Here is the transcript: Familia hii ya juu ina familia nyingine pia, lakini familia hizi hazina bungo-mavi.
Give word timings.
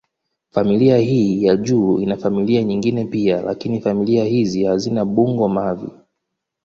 Familia 0.51 0.97
hii 0.97 1.43
ya 1.43 1.55
juu 1.55 1.99
ina 1.99 2.17
familia 2.17 2.63
nyingine 2.63 3.05
pia, 3.05 3.41
lakini 3.41 3.81
familia 3.81 4.25
hizi 4.25 4.63
hazina 4.63 5.05
bungo-mavi. 5.05 5.89